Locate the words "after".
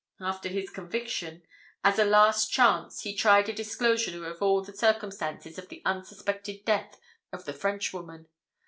0.19-0.49